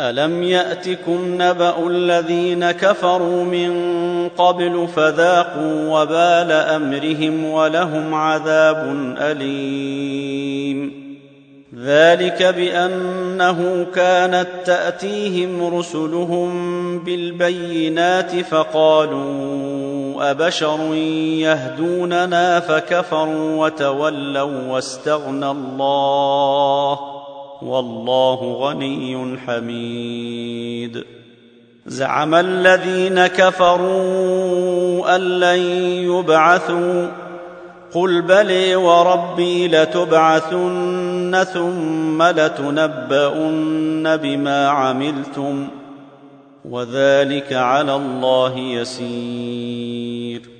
الم 0.00 0.42
ياتكم 0.42 1.42
نبا 1.42 1.86
الذين 1.86 2.70
كفروا 2.70 3.44
من 3.44 3.72
قبل 4.28 4.88
فذاقوا 4.96 6.00
وبال 6.00 6.52
امرهم 6.52 7.44
ولهم 7.44 8.14
عذاب 8.14 8.94
اليم 9.18 11.10
ذلك 11.84 12.42
بانه 12.42 13.86
كانت 13.94 14.48
تاتيهم 14.64 15.76
رسلهم 15.78 16.50
بالبينات 16.98 18.36
فقالوا 18.36 20.30
ابشر 20.30 20.94
يهدوننا 21.44 22.60
فكفروا 22.60 23.66
وتولوا 23.66 24.68
واستغنى 24.68 25.50
الله 25.50 27.09
والله 27.62 28.52
غني 28.52 29.38
حميد. 29.46 31.04
زعم 31.86 32.34
الذين 32.34 33.26
كفروا 33.26 35.16
أن 35.16 35.20
لن 35.20 35.58
يبعثوا. 36.10 37.06
قل 37.94 38.22
بلي 38.22 38.76
وربي 38.76 39.68
لتبعثن 39.68 41.44
ثم 41.54 42.22
لتنبؤن 42.22 44.16
بما 44.16 44.68
عملتم. 44.68 45.68
وذلك 46.64 47.52
على 47.52 47.96
الله 47.96 48.58
يسير. 48.58 50.59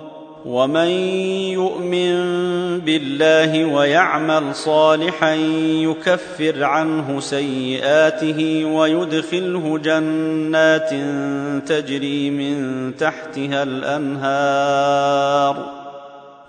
ومن 0.45 0.89
يؤمن 1.53 2.15
بالله 2.79 3.65
ويعمل 3.65 4.55
صالحا 4.55 5.33
يكفر 5.81 6.63
عنه 6.63 7.19
سيئاته 7.19 8.65
ويدخله 8.65 9.77
جنات 9.77 10.89
تجري 11.69 12.29
من 12.29 12.91
تحتها 12.97 13.63
الانهار 13.63 15.01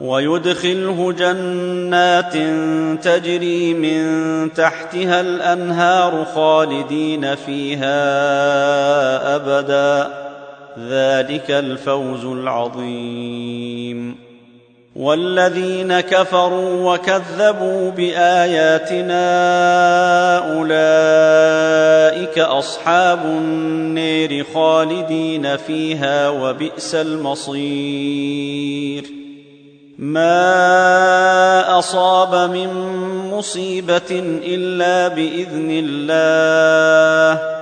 ويدخله 0.01 1.13
جنات 1.13 2.33
تجري 3.05 3.75
من 3.75 4.03
تحتها 4.55 5.21
الانهار 5.21 6.25
خالدين 6.35 7.35
فيها 7.35 7.97
ابدا 9.37 10.32
ذلك 10.79 11.51
الفوز 11.51 12.25
العظيم. 12.25 14.17
والذين 14.97 16.01
كفروا 16.01 16.95
وكذبوا 16.95 17.91
بآياتنا 17.91 19.25
أولئك 20.59 22.39
أصحاب 22.39 23.25
النير 23.25 24.45
خالدين 24.55 25.57
فيها 25.57 26.29
وبئس 26.29 26.95
المصير. 26.95 29.05
ما 29.99 31.79
أصاب 31.79 32.51
من 32.51 32.69
مصيبة 33.31 34.23
إلا 34.45 35.09
بإذن 35.09 35.69
الله. 35.71 37.62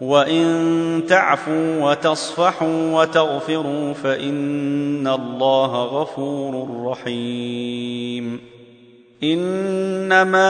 وان 0.00 1.02
تعفوا 1.08 1.90
وتصفحوا 1.90 3.00
وتغفروا 3.00 3.92
فان 3.92 5.06
الله 5.06 5.84
غفور 5.84 6.84
رحيم 6.84 8.40
انما 9.22 10.46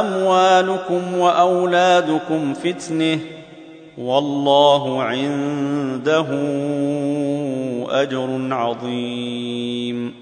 اموالكم 0.00 1.18
واولادكم 1.18 2.54
فتنه 2.54 3.18
والله 3.98 5.02
عنده 5.02 6.26
اجر 7.90 8.48
عظيم 8.50 10.21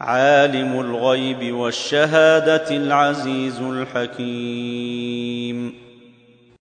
عالم 0.00 0.80
الغيب 0.80 1.54
والشهادة 1.54 2.76
العزيز 2.76 3.60
الحكيم. 3.60 5.25